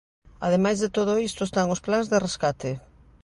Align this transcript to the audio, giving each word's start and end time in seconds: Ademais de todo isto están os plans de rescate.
Ademais 0.45 0.77
de 0.83 0.89
todo 0.97 1.19
isto 1.27 1.41
están 1.45 1.67
os 1.75 1.83
plans 1.85 2.07
de 2.11 2.17
rescate. 2.25 2.71